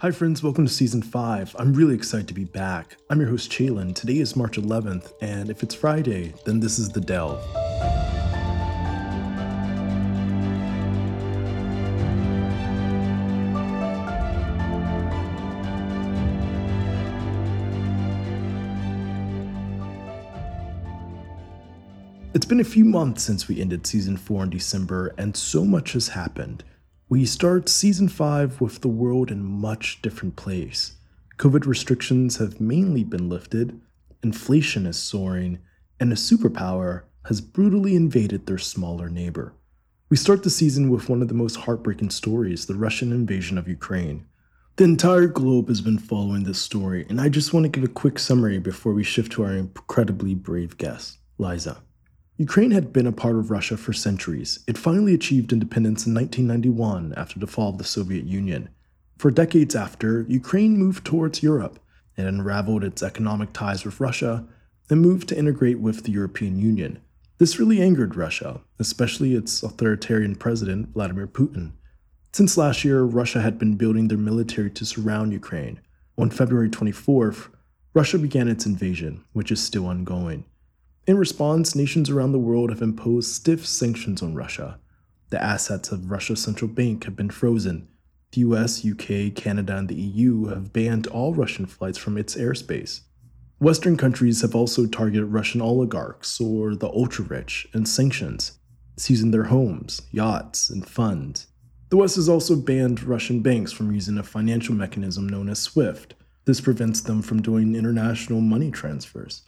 [0.00, 1.56] Hi, friends, welcome to season 5.
[1.58, 2.98] I'm really excited to be back.
[3.10, 3.96] I'm your host, Chalen.
[3.96, 7.42] Today is March 11th, and if it's Friday, then this is The Delve.
[22.34, 25.94] It's been a few months since we ended season 4 in December, and so much
[25.94, 26.62] has happened.
[27.10, 30.96] We start season 5 with the world in much different place.
[31.38, 33.80] COVID restrictions have mainly been lifted,
[34.22, 35.58] inflation is soaring,
[35.98, 39.54] and a superpower has brutally invaded their smaller neighbor.
[40.10, 43.68] We start the season with one of the most heartbreaking stories the Russian invasion of
[43.68, 44.26] Ukraine.
[44.76, 47.88] The entire globe has been following this story, and I just want to give a
[47.88, 51.78] quick summary before we shift to our incredibly brave guest, Liza.
[52.40, 54.60] Ukraine had been a part of Russia for centuries.
[54.68, 58.68] It finally achieved independence in 1991 after the fall of the Soviet Union.
[59.16, 61.80] For decades after, Ukraine moved towards Europe.
[62.16, 64.46] It unraveled its economic ties with Russia
[64.88, 67.00] and moved to integrate with the European Union.
[67.38, 71.72] This really angered Russia, especially its authoritarian president, Vladimir Putin.
[72.32, 75.80] Since last year, Russia had been building their military to surround Ukraine.
[76.16, 77.48] On February 24th,
[77.94, 80.44] Russia began its invasion, which is still ongoing.
[81.08, 84.78] In response, nations around the world have imposed stiff sanctions on Russia.
[85.30, 87.88] The assets of Russia's central bank have been frozen.
[88.32, 93.00] The US, UK, Canada, and the EU have banned all Russian flights from its airspace.
[93.58, 98.58] Western countries have also targeted Russian oligarchs or the ultra rich in sanctions,
[98.98, 101.46] seizing their homes, yachts, and funds.
[101.88, 106.12] The West has also banned Russian banks from using a financial mechanism known as SWIFT.
[106.44, 109.47] This prevents them from doing international money transfers.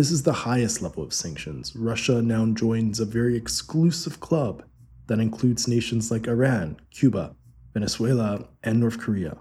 [0.00, 1.76] This is the highest level of sanctions.
[1.76, 4.62] Russia now joins a very exclusive club
[5.08, 7.36] that includes nations like Iran, Cuba,
[7.74, 9.36] Venezuela, and North Korea.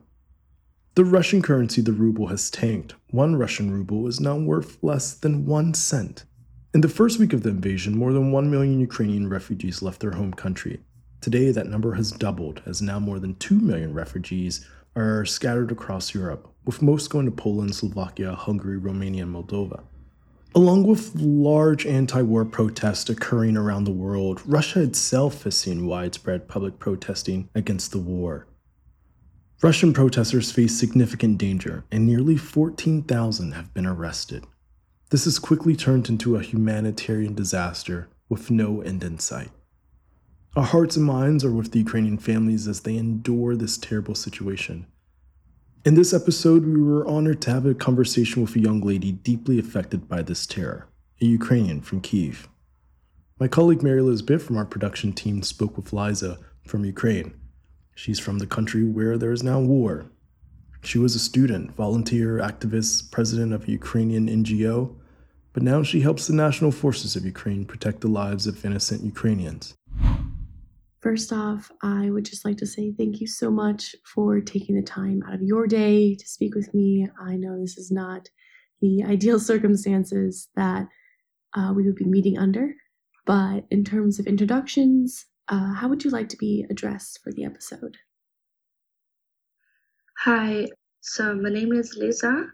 [0.95, 2.95] The Russian currency, the ruble, has tanked.
[3.11, 6.25] One Russian ruble is now worth less than one cent.
[6.73, 10.11] In the first week of the invasion, more than 1 million Ukrainian refugees left their
[10.11, 10.81] home country.
[11.21, 16.13] Today, that number has doubled, as now more than 2 million refugees are scattered across
[16.13, 19.83] Europe, with most going to Poland, Slovakia, Hungary, Romania, and Moldova.
[20.55, 26.47] Along with large anti war protests occurring around the world, Russia itself has seen widespread
[26.47, 28.47] public protesting against the war.
[29.61, 34.45] Russian protesters face significant danger, and nearly 14,000 have been arrested.
[35.11, 39.49] This has quickly turned into a humanitarian disaster with no end in sight.
[40.55, 44.87] Our hearts and minds are with the Ukrainian families as they endure this terrible situation.
[45.85, 49.57] In this episode, we were honored to have a conversation with a young lady deeply
[49.57, 50.89] affected by this terror,
[51.21, 52.49] a Ukrainian from Kiev.
[53.39, 56.37] My colleague Mary Elizabeth from our production team spoke with Liza
[56.67, 57.33] from Ukraine.
[57.95, 60.11] She's from the country where there is now war.
[60.81, 64.97] She was a student, volunteer, activist, president of a Ukrainian NGO,
[65.53, 69.75] but now she helps the national forces of Ukraine protect the lives of innocent Ukrainians.
[71.01, 74.81] First off, I would just like to say thank you so much for taking the
[74.81, 77.07] time out of your day to speak with me.
[77.21, 78.27] I know this is not
[78.81, 80.87] the ideal circumstances that
[81.55, 82.73] uh, we would be meeting under,
[83.25, 87.45] but in terms of introductions, uh, how would you like to be addressed for the
[87.45, 87.95] episode?
[90.19, 90.67] Hi,
[90.99, 92.47] so my name is Lisa,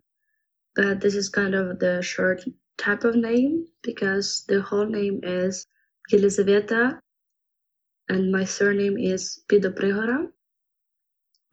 [0.75, 2.43] but this is kind of the short
[2.77, 5.65] type of name because the whole name is
[6.11, 6.99] Yelizaveta
[8.09, 9.71] and my surname is Pido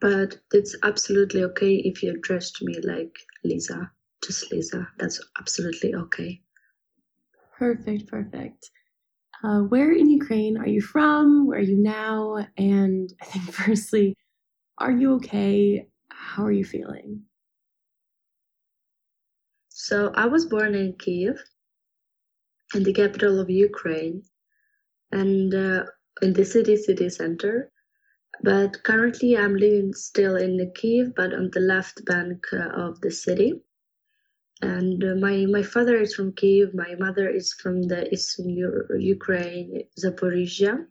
[0.01, 3.91] But it's absolutely okay if you address me like Lisa,
[4.25, 4.89] just Lisa.
[4.99, 6.43] That's absolutely okay.
[7.59, 8.71] Perfect, perfect.
[9.45, 11.47] Uh, where in Ukraine are you from?
[11.47, 12.47] Where are you now?
[12.57, 14.17] And I think, firstly,
[14.79, 15.87] are you okay?
[16.11, 17.23] How are you feeling?
[19.69, 21.37] So, I was born in Kiev,
[22.75, 24.23] in the capital of Ukraine.
[25.11, 25.85] And uh,
[26.21, 27.71] in the city city center.
[28.43, 33.01] But currently, I'm living still in the Kiev, but on the left bank uh, of
[33.01, 33.63] the city.
[34.61, 36.75] And uh, my my father is from Kiev.
[36.75, 38.51] My mother is from the eastern
[38.99, 40.87] Ukraine, Zaporizhia.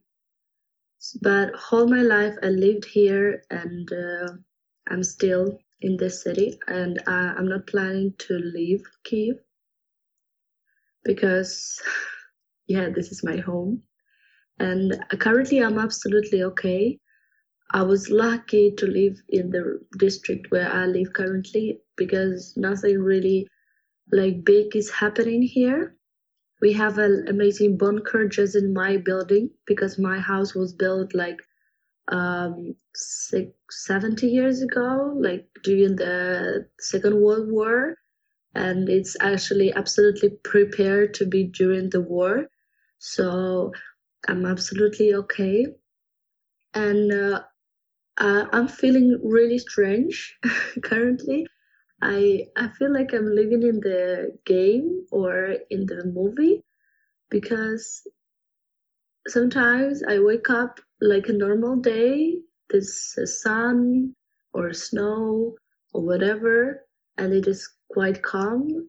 [1.21, 4.33] But all my life, I lived here, and uh,
[4.87, 6.59] I'm still in this city.
[6.67, 9.37] And uh, I'm not planning to leave Kiev
[11.03, 11.81] because,
[12.67, 13.83] yeah, this is my home
[14.59, 16.97] and currently i'm absolutely okay
[17.71, 23.47] i was lucky to live in the district where i live currently because nothing really
[24.11, 25.95] like big is happening here
[26.61, 31.41] we have an amazing bunker just in my building because my house was built like
[32.11, 37.95] um, six, 70 years ago, like during the Second World War.
[38.53, 42.47] And it's actually absolutely prepared to be during the war.
[42.99, 43.71] So
[44.27, 45.67] I'm absolutely okay.
[46.73, 47.41] And uh,
[48.17, 50.37] I'm feeling really strange
[50.83, 51.47] currently.
[52.01, 56.63] I I feel like I'm living in the game or in the movie
[57.29, 58.07] because
[59.27, 64.13] sometimes I wake up like a normal day, there's sun
[64.53, 65.55] or snow
[65.93, 66.85] or whatever,
[67.17, 68.87] and it is quite calm.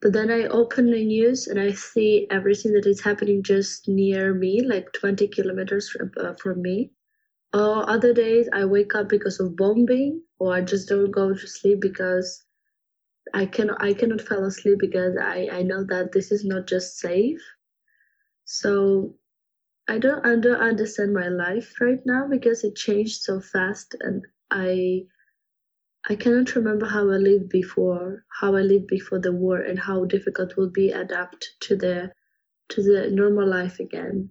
[0.00, 4.34] But then I open the news and I see everything that is happening just near
[4.34, 6.92] me, like 20 kilometers from, uh, from me.
[7.54, 11.46] Or other days I wake up because of bombing, or I just don't go to
[11.46, 12.44] sleep because
[13.34, 16.98] I cannot I cannot fall asleep because I, I know that this is not just
[16.98, 17.42] safe.
[18.44, 19.16] So
[19.88, 24.24] I don't I don't understand my life right now because it changed so fast and
[24.50, 25.06] I
[26.08, 30.04] I cannot remember how I lived before, how I lived before the war and how
[30.04, 32.12] difficult it will be adapt to the
[32.68, 34.30] to the normal life again.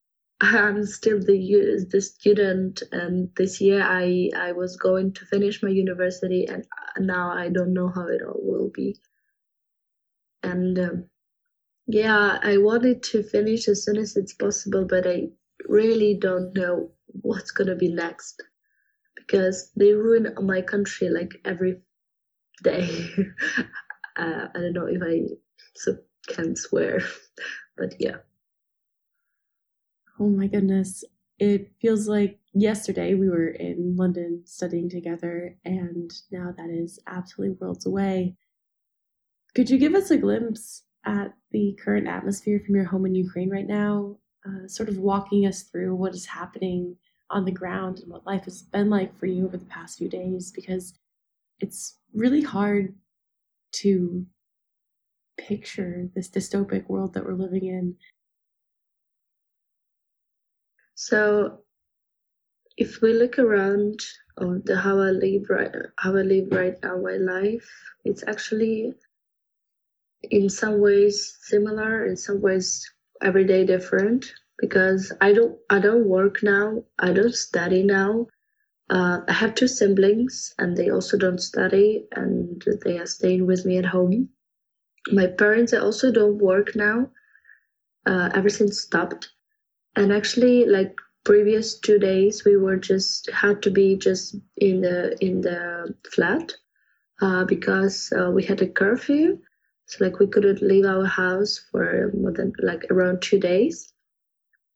[0.40, 5.68] I'm still the the student, and this year I I was going to finish my
[5.68, 6.64] university, and
[6.98, 8.96] now I don't know how it all will be.
[10.44, 11.10] And um,
[11.88, 15.30] yeah, I wanted to finish as soon as it's possible, but I
[15.66, 16.92] really don't know
[17.22, 18.42] what's gonna be next
[19.16, 21.80] because they ruin my country like every
[22.62, 22.88] day.
[24.16, 25.34] uh, I don't know if I
[25.74, 25.96] so
[26.28, 27.00] can swear,
[27.76, 28.16] but yeah.
[30.18, 31.04] Oh my goodness.
[31.38, 37.56] It feels like yesterday we were in London studying together, and now that is absolutely
[37.60, 38.36] worlds away.
[39.54, 43.50] Could you give us a glimpse at the current atmosphere from your home in Ukraine
[43.50, 44.16] right now,
[44.46, 46.96] uh, sort of walking us through what is happening
[47.30, 50.08] on the ground and what life has been like for you over the past few
[50.08, 50.94] days, because
[51.60, 52.94] it's really hard
[53.72, 54.26] to
[55.36, 57.96] picture this dystopic world that we're living in.
[60.94, 61.58] So,
[62.76, 64.00] if we look around
[64.38, 67.68] on the how I live right how I live right now my life,
[68.04, 68.94] it's actually
[70.30, 72.84] in some ways similar, in some ways
[73.22, 74.26] every day different
[74.58, 78.26] because I don't I don't work now, I don't study now.
[78.88, 83.66] Uh, I have two siblings and they also don't study and they are staying with
[83.66, 84.28] me at home.
[85.10, 87.10] My parents also don't work now.
[88.06, 89.30] Uh, everything stopped.
[89.96, 90.94] And actually, like
[91.24, 96.52] previous two days, we were just had to be just in the in the flat
[97.20, 99.38] uh, because uh, we had a curfew
[99.86, 103.92] so like we couldn't leave our house for more than like around two days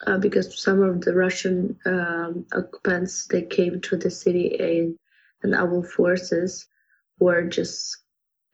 [0.06, 4.99] uh, because some of the Russian um, occupants they came to the city and
[5.43, 6.67] and our forces
[7.19, 7.99] were just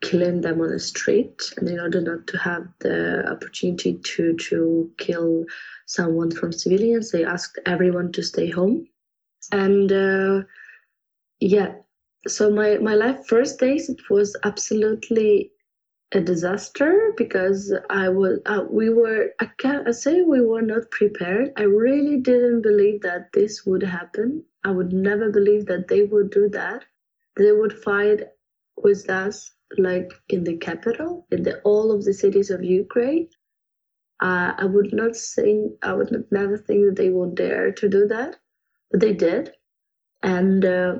[0.01, 4.91] killing them on the street and in order not to have the opportunity to to
[4.97, 5.45] kill
[5.85, 8.87] someone from civilians they asked everyone to stay home.
[9.51, 10.43] And uh,
[11.39, 11.73] yeah
[12.27, 15.51] so my my life first days it was absolutely
[16.13, 20.89] a disaster because I was uh, we were I can't I say we were not
[20.91, 21.51] prepared.
[21.57, 24.43] I really didn't believe that this would happen.
[24.63, 26.85] I would never believe that they would do that.
[27.37, 28.21] They would fight
[28.77, 33.29] with us like in the capital, in the all of the cities of Ukraine.
[34.21, 38.07] Uh, I would not think I would never think that they would dare to do
[38.07, 38.37] that,
[38.91, 39.51] but they did,
[40.23, 40.95] and uh,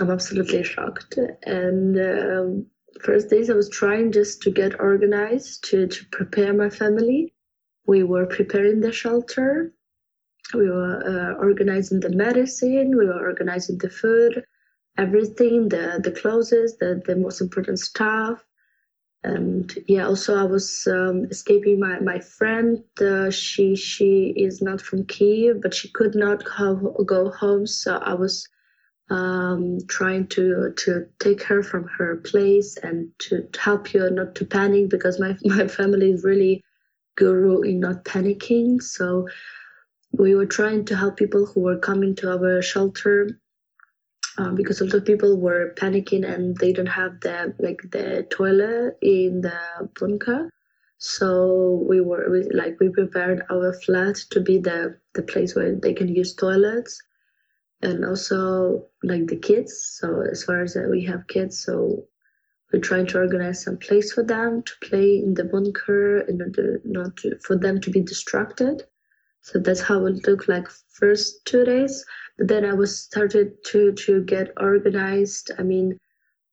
[0.00, 1.18] I'm absolutely shocked.
[1.44, 2.66] And um,
[3.02, 7.34] first days I was trying just to get organized to, to prepare my family.
[7.86, 9.72] We were preparing the shelter.
[10.54, 12.96] We were uh, organizing the medicine.
[12.96, 14.44] We were organizing the food,
[14.96, 18.44] everything, the the clothes, the the most important stuff.
[19.24, 22.84] And yeah, also I was um, escaping my my friend.
[23.00, 26.74] Uh, she she is not from Kiev, but she could not go,
[27.04, 28.48] go home, so I was
[29.08, 34.44] um, trying to to take her from her place and to help her not to
[34.44, 36.62] panic because my my family is really
[37.16, 38.82] guru in not panicking.
[38.82, 39.28] So
[40.12, 43.38] we were trying to help people who were coming to our shelter
[44.38, 48.26] um, because a lot of people were panicking and they don't have the like the
[48.30, 49.58] toilet in the
[50.00, 50.50] bunker.
[50.98, 55.74] So we were we, like we prepared our flat to be the the place where
[55.74, 57.00] they can use toilets
[57.82, 59.98] and also like the kids.
[59.98, 62.04] So as far as that we have kids, so
[62.72, 66.80] we're trying to organize some place for them to play in the bunker in order
[66.84, 68.82] not to, for them to be distracted.
[69.42, 72.04] So that's how it looked like first two days.
[72.36, 75.52] But then I was started to to get organized.
[75.58, 75.98] I mean,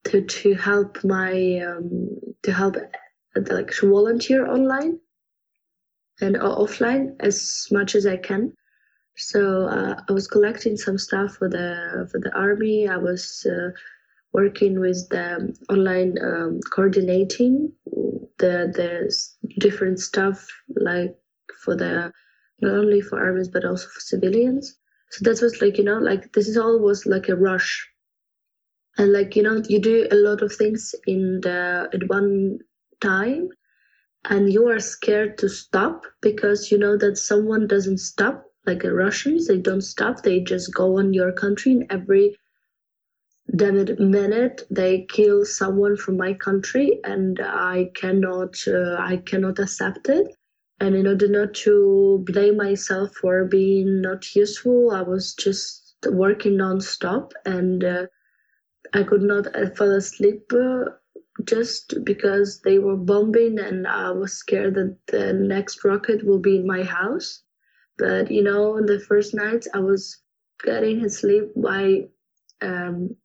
[0.06, 2.10] to to help my um,
[2.44, 2.78] to help
[3.36, 5.00] like to volunteer online
[6.22, 8.54] and offline as much as I can.
[9.16, 12.88] So uh, I was collecting some stuff for the for the army.
[12.88, 13.70] I was uh,
[14.34, 17.72] working with the online um, coordinating
[18.40, 19.16] the the
[19.60, 21.16] different stuff like
[21.64, 22.12] for the
[22.62, 24.78] not only for armies but also for civilians.
[25.12, 27.88] So that was like you know like this is all was like a rush,
[28.98, 32.60] and like you know you do a lot of things in the at one
[33.00, 33.50] time,
[34.26, 39.48] and you are scared to stop because you know that someone doesn't stop like Russians,
[39.48, 40.24] they don't stop.
[40.24, 42.38] They just go on your country and every
[43.56, 50.10] damn minute they kill someone from my country and I cannot uh, I cannot accept
[50.10, 50.36] it.
[50.80, 56.58] And in order not to blame myself for being not useful, I was just working
[56.58, 58.06] non-stop and uh,
[58.94, 60.86] I could not I fall asleep uh,
[61.46, 66.58] just because they were bombing and I was scared that the next rocket will be
[66.58, 67.43] in my house.
[67.98, 70.20] But you know, the first nights I was
[70.64, 72.08] getting his sleep by,
[72.62, 73.16] um,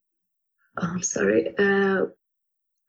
[0.81, 2.07] oh, I'm sorry, uh,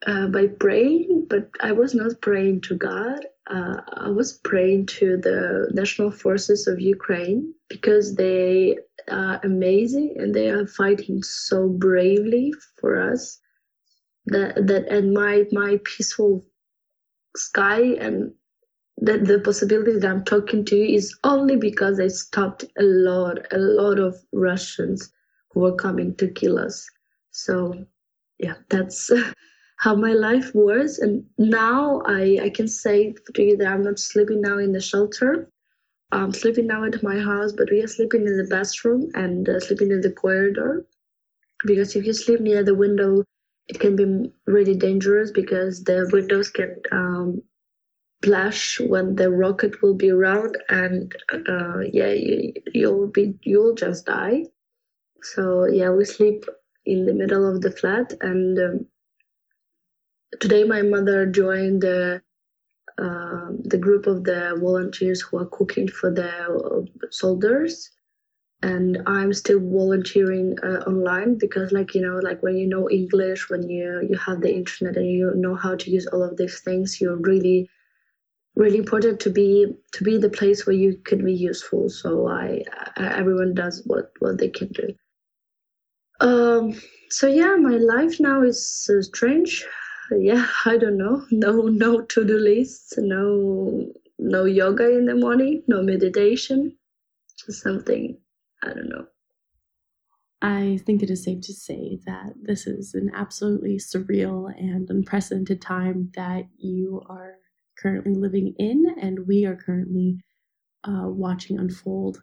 [0.06, 3.26] uh, by praying, but I was not praying to God.
[3.50, 8.78] Uh, I was praying to the national forces of Ukraine because they
[9.10, 13.40] are amazing and they are fighting so bravely for us.
[14.28, 16.46] That that and my my peaceful
[17.36, 18.34] sky and
[19.02, 23.40] that the possibility that I'm talking to you is only because I stopped a lot,
[23.52, 25.12] a lot of Russians
[25.52, 26.90] who were coming to kill us.
[27.32, 27.86] So,
[28.40, 29.12] yeah, that's
[29.78, 31.00] how my life was.
[31.00, 34.82] And now I, I can say to you that I'm not sleeping now in the
[34.82, 35.50] shelter.
[36.12, 39.60] I'm sleeping now at my house, but we are sleeping in the bathroom and uh,
[39.60, 40.86] sleeping in the corridor.
[41.66, 43.24] Because if you sleep near the window,
[43.68, 47.42] it can be really dangerous because the windows can um,
[48.24, 54.06] flash when the rocket will be around and uh, yeah you, you'll be you'll just
[54.06, 54.46] die.
[55.22, 56.46] So yeah we sleep
[56.86, 58.86] in the middle of the flat and um,
[60.40, 62.22] today my mother joined the
[62.98, 67.92] uh, the group of the volunteers who are cooking for the uh, soldiers.
[68.62, 73.50] And i'm still volunteering uh, online because like you know like when you know english
[73.50, 76.60] when you you have the internet and you know how to use all of these
[76.62, 77.70] things you're really
[78.60, 81.90] really important to be to be the place where you can be useful.
[81.90, 82.62] So i,
[82.98, 84.88] I everyone does what what they can do.
[86.20, 86.74] Um
[87.10, 89.66] so yeah my life now is uh, strange.
[90.12, 91.26] Yeah i don't know.
[91.32, 93.88] No no to-do lists no
[94.20, 96.76] no yoga in the morning no meditation
[97.38, 98.18] just something
[98.64, 99.06] i don't know.
[100.42, 105.62] I think it is safe to say that this is an absolutely surreal and unprecedented
[105.62, 107.36] time that you are
[107.82, 110.18] currently living in and we are currently
[110.84, 112.22] uh, watching unfold.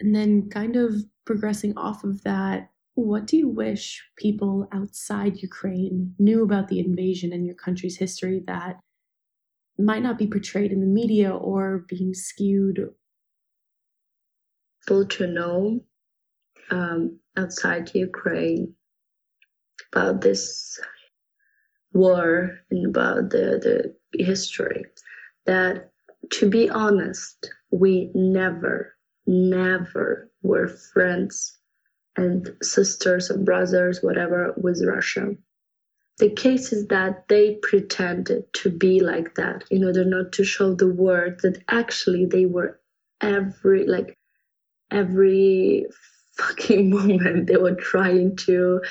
[0.00, 0.94] And then, kind of
[1.24, 7.32] progressing off of that, what do you wish people outside Ukraine knew about the invasion
[7.32, 8.80] and your country's history that
[9.78, 12.90] might not be portrayed in the media or being skewed?
[14.86, 15.80] People to know
[16.70, 18.74] um, outside Ukraine
[19.92, 20.78] about this
[21.92, 24.84] war and about the, the history
[25.46, 25.90] that
[26.30, 28.94] to be honest we never
[29.26, 31.58] never were friends
[32.16, 35.34] and sisters or brothers whatever with russia.
[36.18, 39.64] The case is that they pretended to be like that.
[39.70, 42.80] In order not to show the world that actually they were
[43.20, 44.18] every like
[44.90, 45.86] every
[46.36, 48.82] fucking moment they were trying to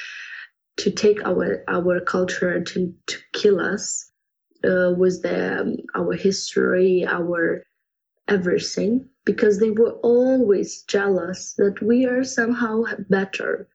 [0.77, 4.11] to take our our culture to to kill us
[4.63, 7.63] uh, with the um, our history, our
[8.27, 13.67] everything, because they were always jealous that we are somehow better.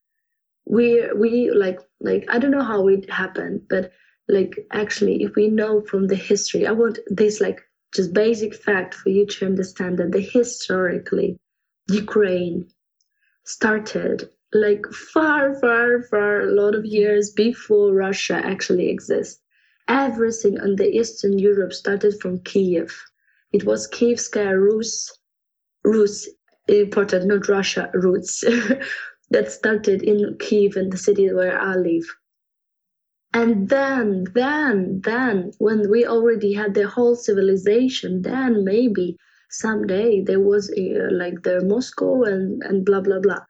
[0.66, 3.92] We we like like I don't know how it happened, but
[4.28, 7.60] like actually, if we know from the history, I want this like
[7.94, 11.38] just basic fact for you to understand that the historically
[11.88, 12.68] Ukraine
[13.44, 19.40] started like far, far, far a lot of years before Russia actually exists.
[19.88, 22.92] Everything in the Eastern Europe started from Kiev.
[23.52, 25.16] It was Kievskaya Rus,
[25.84, 26.28] Rus
[26.68, 28.42] important, not Russia roots,
[29.30, 32.06] that started in Kiev in the city where I live.
[33.32, 39.16] And then, then, then, when we already had the whole civilization, then maybe
[39.50, 43.40] someday there was a, like the Moscow and and blah blah blah.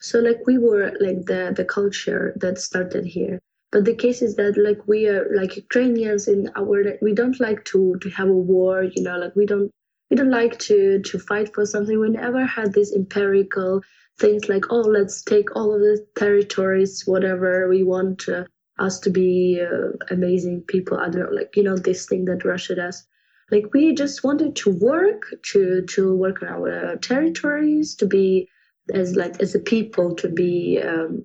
[0.00, 3.40] So like we were like the the culture that started here.
[3.72, 7.64] But the case is that like we are like Ukrainians in our we don't like
[7.66, 9.70] to to have a war, you know, like we don't
[10.10, 11.98] we don't like to to fight for something.
[11.98, 13.82] We never had this empirical
[14.18, 18.46] things like oh let's take all of the territories, whatever we want to,
[18.78, 20.98] us to be uh, amazing people.
[20.98, 23.06] I don't know, like you know this thing that Russia does.
[23.50, 25.22] Like we just wanted to work
[25.52, 28.48] to to work on our territories to be
[28.92, 31.24] as like as a people to be um,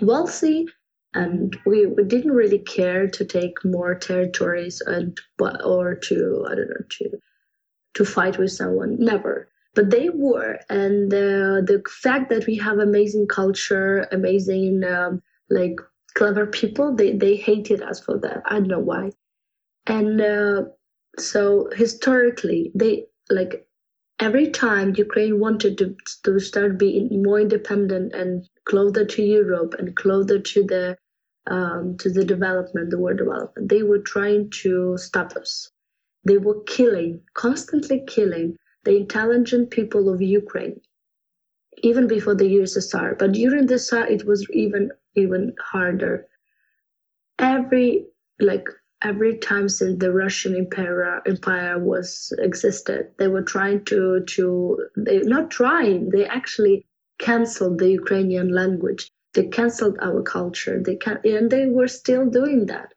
[0.00, 0.66] wealthy.
[1.14, 6.70] And we, we didn't really care to take more territories and or to i don't
[6.70, 7.10] know to
[7.94, 9.48] to fight with someone never.
[9.74, 10.58] But they were.
[10.68, 15.76] And uh, the fact that we have amazing culture amazing um, like
[16.14, 18.42] clever people they they hated us for that.
[18.46, 19.10] I don't know why.
[19.86, 20.62] And uh,
[21.18, 23.66] so historically they like
[24.22, 29.96] every time Ukraine wanted to, to start being more independent and closer to Europe and
[29.96, 30.96] closer to the
[31.48, 35.68] um, to the development, the world development, they were trying to stop us.
[36.24, 40.80] They were killing, constantly killing the intelligent people of Ukraine,
[41.78, 43.18] even before the USSR.
[43.18, 46.28] But during the SAR, it was even even harder.
[47.40, 48.06] Every
[48.38, 48.68] like
[49.02, 55.18] every time since the Russian empire empire was existed, they were trying to to they
[55.20, 56.86] not trying, they actually
[57.18, 59.10] canceled the Ukrainian language.
[59.34, 60.80] They canceled our culture.
[60.80, 62.92] They can and they were still doing that.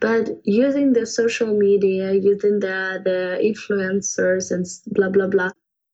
[0.00, 5.50] But using the social media, using the the influencers and blah blah blah,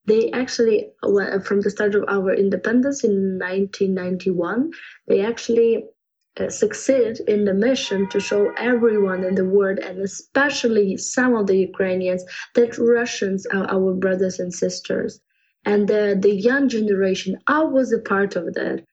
[0.06, 0.90] they actually
[1.46, 4.72] from the start of our independence in 1991,
[5.06, 5.84] they actually
[6.48, 11.58] succeed in the mission to show everyone in the world, and especially some of the
[11.58, 15.20] Ukrainians, that Russians are our brothers and sisters.
[15.64, 18.84] And the, the young generation, I was a part of that.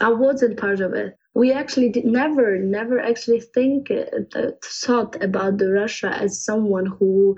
[0.00, 1.16] I wasn't part of it.
[1.34, 7.36] We actually did never, never actually think, uh, thought about the Russia as someone who,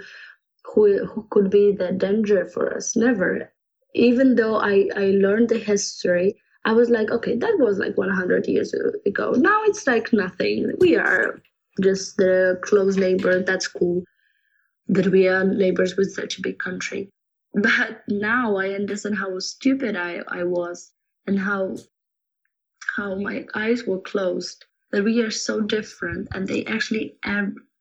[0.65, 2.97] who, who could be the danger for us.
[2.97, 3.53] Never.
[3.95, 8.47] Even though I, I learned the history, I was like, okay, that was like 100
[8.47, 8.73] years
[9.05, 9.33] ago.
[9.33, 10.73] Now it's like nothing.
[10.79, 11.41] We are
[11.81, 13.43] just the close neighbor.
[13.43, 14.05] That's cool
[14.89, 17.11] that we are neighbors with such a big country.
[17.55, 20.93] But now I understand how stupid I, I was
[21.27, 21.77] and how
[22.97, 24.65] how my eyes were closed.
[24.91, 27.17] That we are so different, and they actually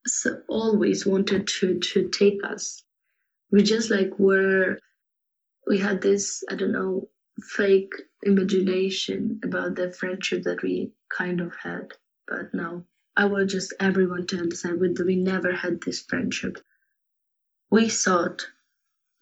[0.08, 2.84] so always wanted to to take us.
[3.52, 4.80] We just like were.
[5.68, 7.10] We had this I don't know
[7.56, 7.92] fake
[8.24, 11.94] imagination about the friendship that we kind of had.
[12.28, 12.86] But no,
[13.18, 16.58] I want just everyone to understand with we never had this friendship.
[17.70, 18.48] We thought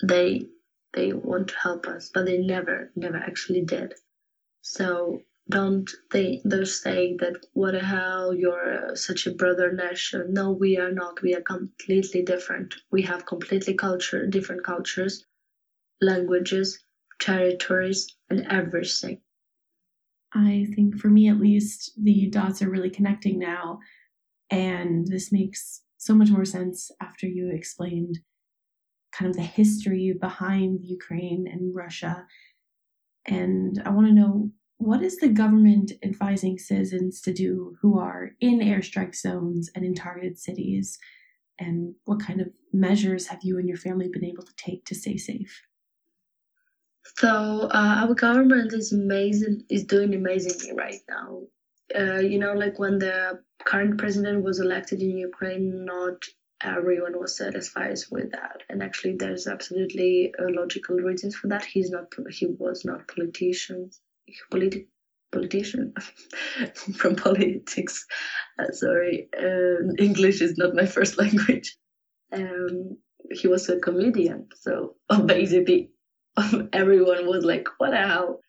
[0.04, 0.50] they
[0.94, 3.94] they want to help us, but they never, never actually did.
[4.62, 10.34] So don't they don't say that what the hell you're uh, such a brother nation.
[10.34, 11.22] No, we are not.
[11.22, 12.76] We are completely different.
[12.92, 15.26] We have completely culture, different cultures,
[16.02, 16.80] languages,
[17.20, 19.22] territories, and everything.
[20.34, 23.80] I think for me at least, the dots are really connecting now.
[24.52, 28.20] And this makes so much more sense after you explained
[29.12, 32.26] kind of the history behind Ukraine and Russia.
[33.26, 38.32] And I want to know what is the government advising citizens to do who are
[38.40, 40.98] in airstrike zones and in targeted cities?
[41.60, 44.96] And what kind of measures have you and your family been able to take to
[44.96, 45.62] stay safe?
[47.18, 51.42] So uh, our government is amazing, is doing amazingly right now.
[51.94, 56.24] Uh, you know, like when the current president was elected in Ukraine, not
[56.62, 61.66] everyone was satisfied with that, and actually, there's absolutely uh, logical reasons for that.
[61.66, 63.90] He's not, he was not politician,
[64.52, 64.88] politi-
[65.32, 65.94] politician
[66.98, 68.06] from politics.
[68.60, 71.76] Uh, sorry, um, English is not my first language.
[72.32, 72.98] Um,
[73.32, 74.96] he was a comedian, so
[75.26, 75.92] basically
[76.74, 78.42] everyone was like, "What the hell?"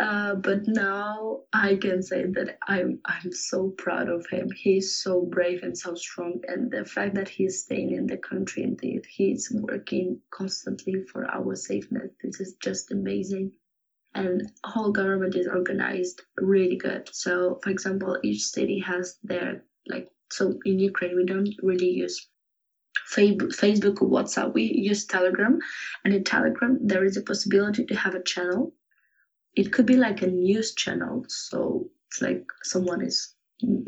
[0.00, 4.48] Uh, but now I can say that I'm I'm so proud of him.
[4.50, 8.62] He's so brave and so strong, and the fact that he's staying in the country
[8.62, 12.12] and that he's working constantly for our safeness.
[12.22, 13.52] This is just amazing.
[14.14, 17.08] And whole government is organized really good.
[17.12, 20.08] So, for example, each city has their like.
[20.30, 22.28] So in Ukraine, we don't really use
[23.06, 24.54] Facebook or WhatsApp.
[24.54, 25.58] We use Telegram,
[26.04, 28.74] and in Telegram there is a possibility to have a channel.
[29.54, 33.34] It could be like a news channel, so it's like someone is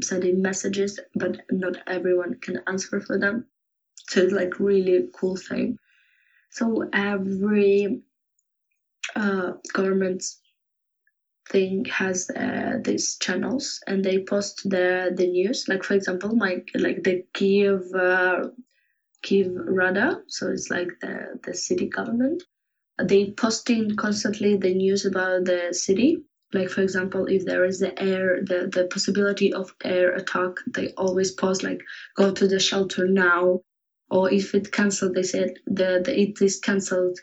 [0.03, 3.47] sending messages, but not everyone can answer for them.
[4.09, 5.79] So it's like really cool thing.
[6.51, 8.03] So every
[9.15, 10.25] uh, government
[11.51, 16.63] thing has uh, these channels and they post the the news like for example my
[16.75, 18.45] like the kiev uh,
[19.23, 22.43] kiev rada so it's like the the city government.
[23.03, 26.19] They posting constantly the news about the city.
[26.53, 30.89] Like for example if there is the air the, the possibility of air attack they
[30.93, 31.81] always post like
[32.17, 33.61] go to the shelter now.
[34.11, 37.19] Or if it cancelled they said the, the it is cancelled.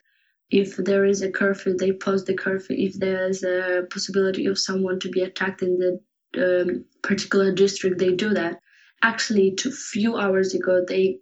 [0.49, 2.75] If there is a curfew they post the curfew.
[2.79, 5.99] If there's a possibility of someone to be attacked in the
[6.37, 8.59] um, particular district they do that.
[9.01, 11.19] Actually two few hours ago they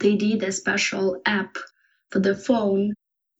[0.00, 1.56] they did a special app
[2.10, 2.94] for the phone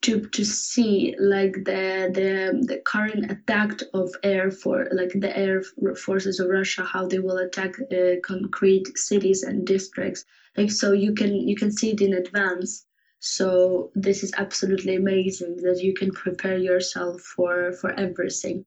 [0.05, 2.31] to to see like the the
[2.67, 5.63] the current attack of air for like the air
[5.97, 10.25] forces of Russia how they will attack uh, concrete cities and districts.
[10.57, 12.85] Like so you can you can see it in advance.
[13.21, 18.67] So this is absolutely amazing that you can prepare yourself for for everything.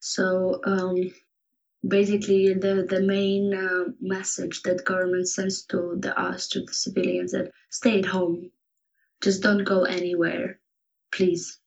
[0.00, 1.10] So um
[1.86, 7.32] basically the the main uh, message that government sends to the us to the civilians
[7.32, 8.50] that stay at home
[9.20, 10.60] just don't go anywhere
[11.12, 11.58] please.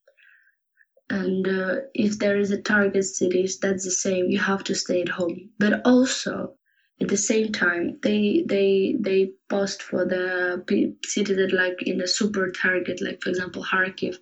[1.10, 4.30] And uh, if there is a target cities, that's the same.
[4.30, 5.50] You have to stay at home.
[5.58, 6.56] But also,
[7.00, 10.64] at the same time, they they they post for the
[11.04, 14.16] city that like in a super target, like for example Kharkiv,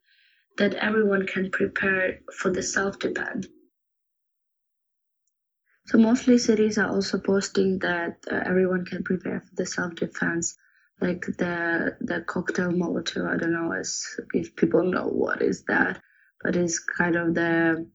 [0.58, 3.46] that everyone can prepare for the self defense.
[5.90, 10.56] So mostly cities are also posting that uh, everyone can prepare for the self defense
[11.00, 13.72] like the the cocktail molotov i don't know
[14.32, 16.00] if people know what is that
[16.42, 17.88] but it's kind of the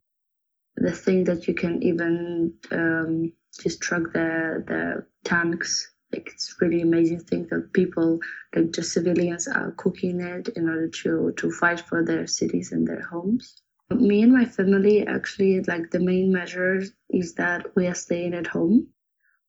[0.75, 3.31] the thing that you can even um,
[3.63, 5.89] just truck the the tanks.
[6.11, 8.19] Like it's really amazing thing that people
[8.53, 12.85] like just civilians are cooking it in order to to fight for their cities and
[12.87, 17.95] their homes me and my family actually like the main measure is that we are
[17.95, 18.87] staying at home.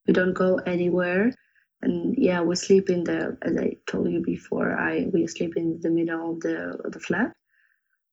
[0.06, 1.32] We don't go anywhere.
[1.82, 5.78] And yeah we sleep in the as i told you before i we sleep in
[5.82, 7.32] the middle of the of the flat.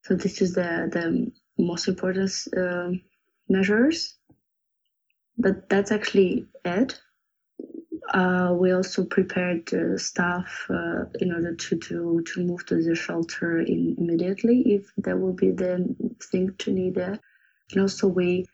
[0.03, 2.91] So this is the the most important uh,
[3.49, 4.17] measures.
[5.37, 6.99] But that's actually it
[8.13, 12.93] uh, we also prepared uh, staff uh, in order to, to, to move to the
[12.93, 17.19] shelter in, immediately if there will be the thing to need it.
[17.71, 18.45] And also we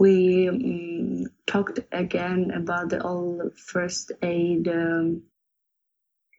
[0.00, 5.22] we um, talked again about the all first aid um,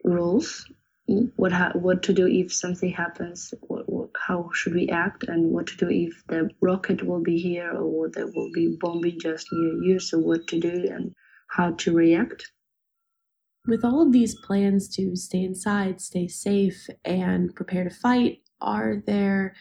[0.04, 0.70] rules.
[1.08, 5.52] What ha- what to do if something happens what, what, how should we act and
[5.52, 9.48] what to do if the rocket will be here or there will be bombing just
[9.54, 10.00] near you.
[10.00, 11.14] So what to do and
[11.48, 12.52] how to react
[13.68, 19.04] with all of these plans to stay inside stay safe and prepare to fight are
[19.06, 19.54] there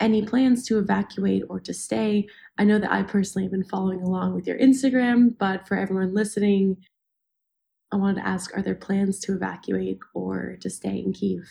[0.00, 2.26] any plans to evacuate or to stay.
[2.56, 6.14] I know that I personally have been following along with your Instagram, but for everyone
[6.14, 6.76] listening,
[7.90, 11.44] I wanted to ask are there plans to evacuate or to stay in Kiev?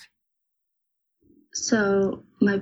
[1.54, 2.62] So, my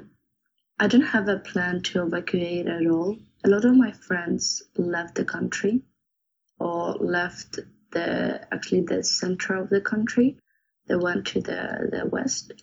[0.80, 3.18] I don't have a plan to evacuate at all.
[3.46, 5.84] A lot of my friends left the country
[6.60, 7.60] or left
[7.96, 8.10] the
[8.54, 10.38] actually the center of the country.
[10.88, 12.54] They went to the, the west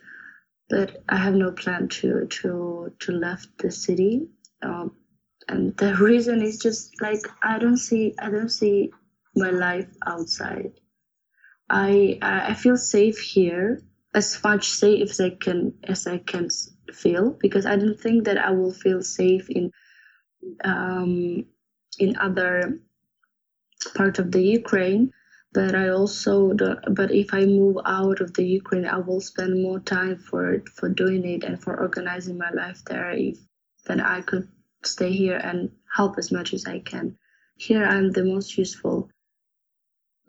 [0.73, 4.29] but I have no plan to to to left the city.
[4.63, 4.97] Um,
[5.47, 8.91] and the reason is just like I don't see I don't see
[9.37, 10.73] my life outside.
[11.69, 13.83] I I feel safe here,
[14.15, 16.49] as much safe as I can as I can
[16.93, 19.71] feel, because I don't think that I will feel safe in
[20.65, 21.45] um,
[21.99, 22.81] in other
[23.95, 25.13] part of the Ukraine
[25.53, 29.63] but I also don't, but if I move out of the Ukraine, I will spend
[29.63, 33.11] more time for for doing it and for organizing my life there.
[33.11, 33.39] If
[33.87, 34.49] then I could
[34.85, 37.19] stay here and help as much as I can.
[37.57, 39.11] Here I'm the most useful.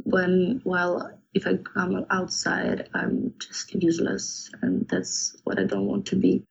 [0.03, 6.07] When while if I come outside, I'm just useless, and that's what I don't want
[6.07, 6.45] to be.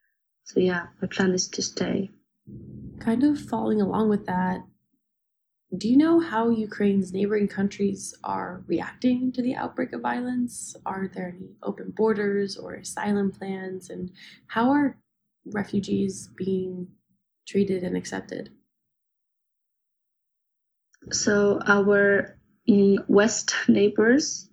[0.45, 2.11] So yeah, my plan is to stay.
[3.01, 4.65] Kind of following along with that,
[5.77, 10.77] do you know how Ukraine's neighboring countries are reacting to the outbreak of violence?
[10.85, 13.89] Are there any open borders or asylum plans?
[13.89, 14.13] And
[14.49, 14.99] how are
[15.47, 16.89] refugees being
[17.49, 18.51] treated and accepted?
[21.11, 22.37] So, our
[22.69, 24.49] mm, West neighbors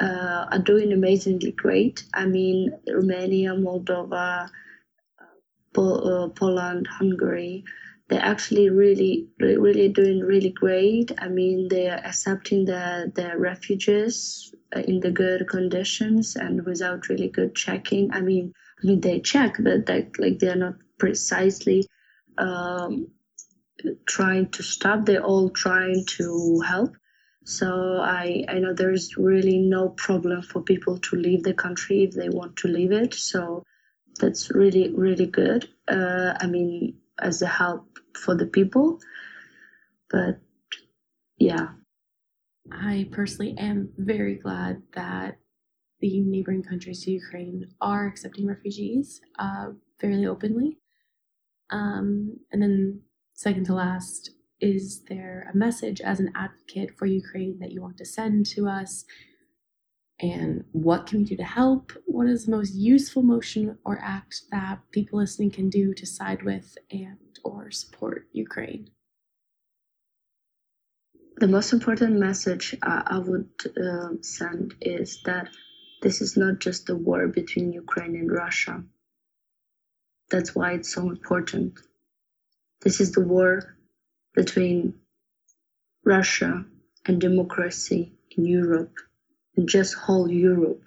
[0.00, 2.04] uh, are doing amazingly great.
[2.12, 4.50] I mean, Romania, Moldova,
[5.78, 7.64] uh, uh Poland, Hungary
[8.12, 11.12] they're actually really, really doing really great.
[11.16, 17.28] I mean, they're accepting the, the refugees uh, in the good conditions and without really
[17.28, 18.12] good checking.
[18.12, 21.86] I mean, I mean they check, but like, like they're not precisely
[22.36, 23.08] um,
[24.06, 25.06] trying to stop.
[25.06, 26.94] They're all trying to help.
[27.44, 32.12] So I, I know there's really no problem for people to leave the country if
[32.12, 33.14] they want to leave it.
[33.14, 33.62] So
[34.20, 35.66] that's really, really good.
[35.88, 38.98] Uh, I mean, as a help for the people.
[40.10, 40.40] But
[41.38, 41.68] yeah.
[42.70, 45.38] I personally am very glad that
[46.00, 49.68] the neighboring countries to Ukraine are accepting refugees uh,
[50.00, 50.78] fairly openly.
[51.70, 53.00] Um, and then,
[53.34, 57.96] second to last, is there a message as an advocate for Ukraine that you want
[57.98, 59.04] to send to us?
[60.22, 61.92] And what can we do to help?
[62.06, 66.44] What is the most useful motion or act that people listening can do to side
[66.44, 68.90] with and or support Ukraine?
[71.38, 75.48] The most important message uh, I would uh, send is that
[76.02, 78.84] this is not just a war between Ukraine and Russia.
[80.30, 81.80] That's why it's so important.
[82.80, 83.76] This is the war
[84.34, 84.94] between
[86.04, 86.64] Russia
[87.06, 88.94] and democracy in Europe,
[89.64, 90.82] just whole Europe.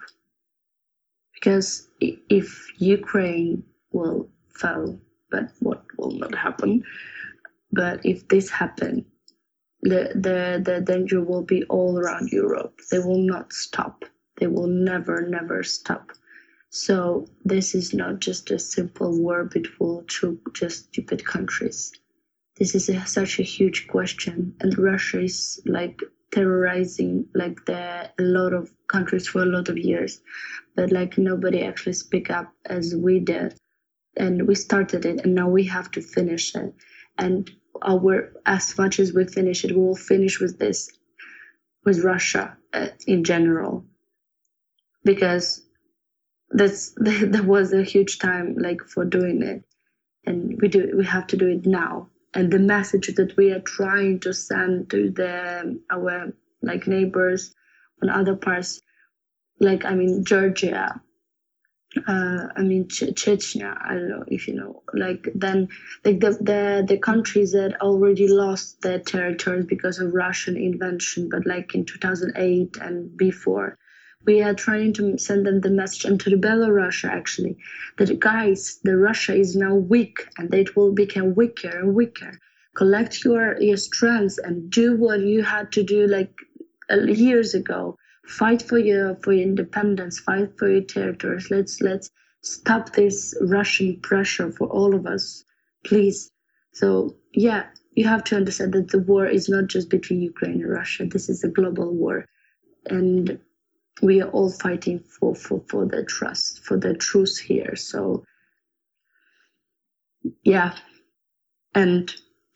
[1.34, 4.98] Because if Ukraine will fall,
[5.30, 6.82] but what will not happen,
[7.72, 9.04] but if this happen,
[9.82, 12.80] the, the, the danger will be all around Europe.
[12.90, 14.04] They will not stop.
[14.38, 16.12] They will never, never stop.
[16.70, 21.92] So this is not just a simple war between two just stupid countries
[22.58, 26.00] this is a, such a huge question and russia is like
[26.32, 30.20] terrorizing like the a lot of countries for a lot of years.
[30.74, 33.58] But like nobody actually speak up as we did.
[34.16, 36.74] And we started it and now we have to finish it.
[37.18, 37.50] And
[37.82, 40.90] our as much as we finish it we will finish with this
[41.84, 43.84] with russia uh, in general.
[45.04, 45.62] Because
[46.50, 49.64] that's that was a huge time like for doing it.
[50.24, 53.60] And we do we have to do it now and the message that we are
[53.62, 57.54] trying to send to the our like neighbors
[58.02, 58.82] on other parts
[59.60, 61.00] like i mean georgia
[62.08, 63.76] uh, I mean Ch- Chechnya.
[63.82, 64.82] I don't know if you know.
[64.94, 65.68] Like then,
[66.04, 71.46] like the the the countries that already lost their territories because of Russian invention, but
[71.46, 73.78] like in 2008 and before,
[74.26, 77.56] we are trying to send them the message and to the Belarus actually
[77.96, 82.38] that guys, the Russia is now weak and it will become weaker and weaker.
[82.74, 86.34] Collect your your strength and do what you had to do like
[86.90, 87.96] uh, years ago.
[88.26, 90.18] Fight for your for your independence.
[90.18, 91.50] Fight for your territories.
[91.50, 92.10] Let's let's
[92.42, 95.44] stop this Russian pressure for all of us,
[95.84, 96.30] please.
[96.72, 100.70] So yeah, you have to understand that the war is not just between Ukraine and
[100.70, 101.06] Russia.
[101.06, 102.26] This is a global war,
[102.86, 103.38] and
[104.02, 107.76] we are all fighting for, for, for the trust, for the truth here.
[107.76, 108.24] So,
[110.42, 110.76] yeah,
[111.74, 112.12] and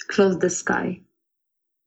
[0.08, 1.00] close the sky.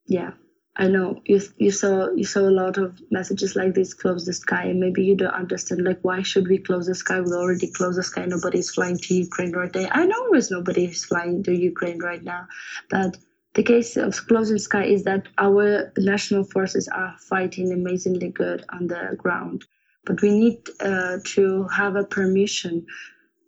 [0.05, 0.31] Yeah,
[0.75, 3.93] I know you you saw you saw a lot of messages like this.
[3.93, 5.83] Close the sky, and maybe you don't understand.
[5.83, 7.21] Like, why should we close the sky?
[7.21, 8.25] We already closed the sky.
[8.25, 9.87] Nobody's flying to Ukraine right now.
[9.91, 12.47] I know there's nobody is flying to Ukraine right now,
[12.89, 13.17] but
[13.53, 18.87] the case of closing sky is that our national forces are fighting amazingly good on
[18.87, 19.65] the ground,
[20.05, 22.85] but we need uh, to have a permission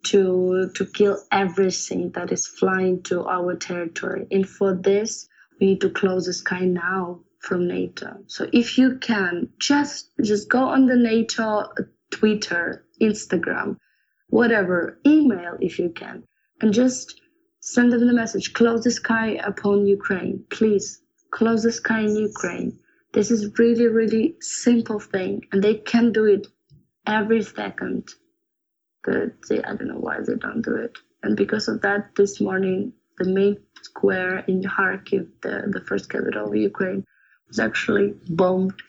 [0.04, 4.26] to to kill everything that is flying to our territory.
[4.30, 8.18] And for this, we need to close the sky now from NATO.
[8.28, 11.64] So if you can, just just go on the NATO
[12.10, 13.76] Twitter, Instagram,
[14.28, 16.22] whatever, email if you can,
[16.60, 17.20] and just
[17.68, 20.44] Send them the message close the sky upon Ukraine.
[20.50, 21.02] Please
[21.32, 22.78] close the sky in Ukraine.
[23.12, 26.46] This is really, really simple thing, and they can do it
[27.08, 28.08] every second.
[29.02, 30.96] But they, I don't know why they don't do it.
[31.24, 36.46] And because of that, this morning, the main square in Kharkiv, the, the first capital
[36.46, 37.04] of Ukraine,
[37.48, 38.80] was actually bombed.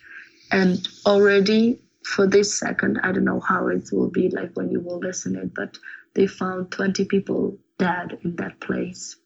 [0.52, 4.82] And already for this second, I don't know how it will be like when you
[4.82, 5.80] will listen it, but
[6.14, 9.18] they found 20 people dead in that place.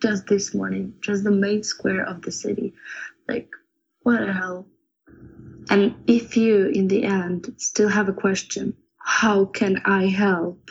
[0.00, 2.74] Just this morning, just the main square of the city.
[3.28, 3.50] Like,
[4.02, 4.66] what the hell?
[5.68, 10.70] And if you, in the end, still have a question, how can I help?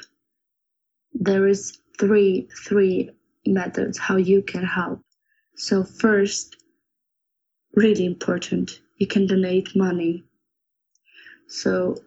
[1.14, 3.12] There is three, three
[3.46, 5.02] methods how you can help.
[5.56, 6.58] So first,
[7.76, 10.24] really important, you can donate money.
[11.48, 11.98] So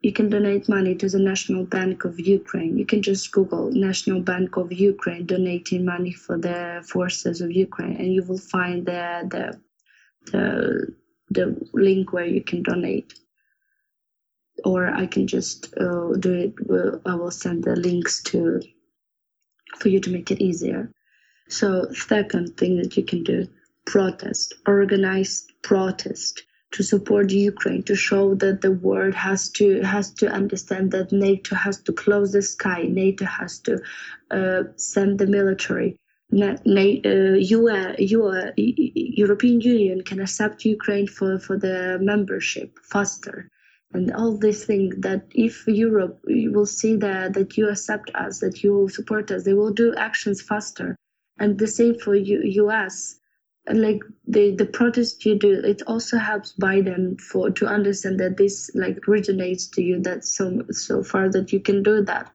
[0.00, 2.78] you can donate money to the National Bank of Ukraine.
[2.78, 7.96] You can just Google National Bank of Ukraine donating money for the forces of Ukraine,
[7.96, 9.02] and you will find the
[9.34, 9.60] the
[10.30, 10.94] the,
[11.30, 13.14] the link where you can donate.
[14.64, 16.52] Or I can just uh, do it.
[17.06, 18.60] I will send the links to
[19.78, 20.90] for you to make it easier.
[21.48, 23.48] So, second thing that you can do:
[23.84, 30.28] protest, organized protest to support Ukraine, to show that the world has to has to
[30.28, 33.80] understand that NATO has to close the sky, NATO has to
[34.30, 35.96] uh, send the military.
[36.30, 43.50] Na- uh, UN, UN, European Union can accept Ukraine for, for the membership faster
[43.92, 48.62] and all these things that if Europe will see that that you accept us, that
[48.62, 50.96] you support us, they will do actions faster.
[51.38, 53.17] And the same for U- US
[53.72, 58.70] like the the protest you do it also helps biden for to understand that this
[58.74, 62.32] like resonates to you that so so far that you can do that.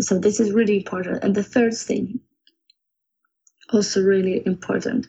[0.00, 1.22] So this is really important.
[1.22, 2.20] And the third thing
[3.72, 5.08] also really important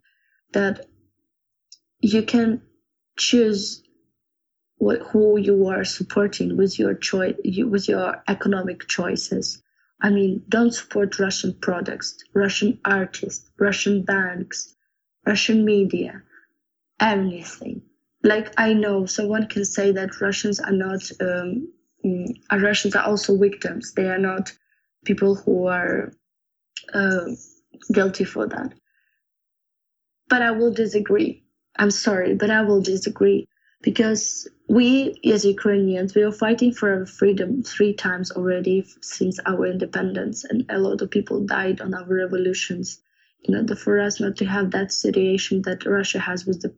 [0.51, 0.85] that
[1.99, 2.61] you can
[3.17, 3.81] choose
[4.77, 9.63] what who you are supporting with your choice with your economic choices.
[10.01, 14.75] I mean don't support russian products russian artists russian banks
[15.25, 16.21] Russian media,
[16.99, 17.81] everything.
[18.23, 21.71] Like I know someone can say that Russians are not, um,
[22.05, 23.93] mm, Russians are also victims.
[23.93, 24.51] They are not
[25.05, 26.13] people who are
[26.93, 27.25] uh,
[27.91, 28.73] guilty for that.
[30.29, 31.43] But I will disagree.
[31.77, 33.47] I'm sorry, but I will disagree
[33.81, 39.65] because we as Ukrainians, we are fighting for our freedom three times already since our
[39.65, 43.01] independence, and a lot of people died on our revolutions
[43.49, 46.73] order for us not to have that situation that Russia has with the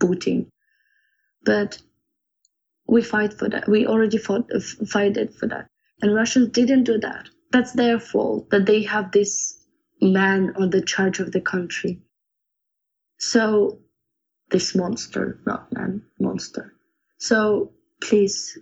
[0.00, 0.46] Putin.
[1.44, 1.80] But
[2.86, 3.68] we fight for that.
[3.68, 5.66] We already fought, uh, fight it for that.
[6.02, 7.28] And Russians didn't do that.
[7.50, 9.58] That's their fault that they have this
[10.00, 12.00] man on the charge of the country.
[13.18, 13.80] So,
[14.50, 16.72] this monster, not man, monster.
[17.18, 18.58] So, please,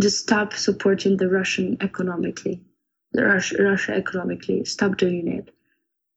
[0.00, 2.64] just stop supporting the Russian economically,
[3.12, 4.64] the Russia, Russia economically.
[4.64, 5.55] Stop doing it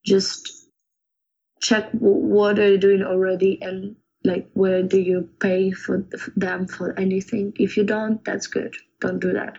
[0.06, 0.60] just
[1.62, 6.98] check what are you doing already and like where do you pay for them for
[7.00, 7.54] anything.
[7.58, 8.76] If you don't that's good.
[9.00, 9.58] Don't do that.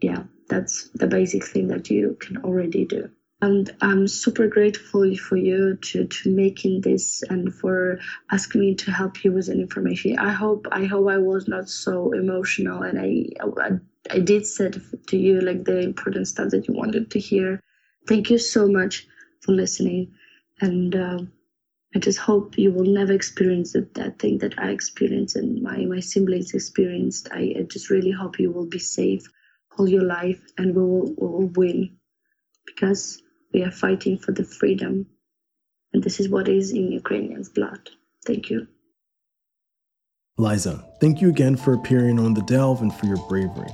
[0.00, 3.10] Yeah that's the basic thing that you can already do.
[3.42, 7.98] And i'm super grateful for you to to making this and for
[8.30, 10.18] asking me to help you with an information.
[10.18, 13.26] I hope i hope i was not so emotional and i
[13.62, 13.70] i,
[14.10, 17.60] I did said to you like the important stuff that you wanted to hear.
[18.06, 19.06] Thank you so much
[19.42, 20.14] for listening.
[20.60, 21.18] And uh,
[21.94, 26.00] I just hope you will never experience that thing that I experienced and my, my
[26.00, 27.28] siblings experienced.
[27.32, 29.22] I, I just really hope you will be safe
[29.78, 31.96] all your life and we will, we will win
[32.66, 33.22] because
[33.52, 35.06] we are fighting for the freedom.
[35.92, 37.88] And this is what is in Ukrainians' blood.
[38.26, 38.66] Thank you.
[40.38, 43.72] Liza, thank you again for appearing on The Delve and for your bravery.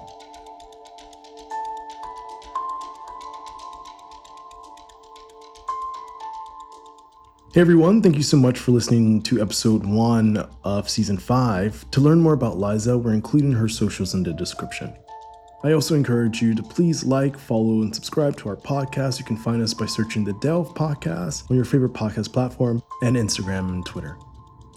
[7.55, 11.85] Hey everyone, thank you so much for listening to episode one of season five.
[11.91, 14.97] To learn more about Liza, we're including her socials in the description.
[15.63, 19.19] I also encourage you to please like, follow, and subscribe to our podcast.
[19.19, 23.17] You can find us by searching the Delve Podcast on your favorite podcast platform and
[23.17, 24.17] Instagram and Twitter.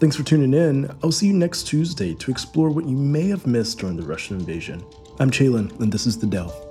[0.02, 0.94] Thanks for tuning in.
[1.02, 4.38] I'll see you next Tuesday to explore what you may have missed during the Russian
[4.38, 4.84] invasion.
[5.22, 6.65] I'm Chalen, and this is The Delve.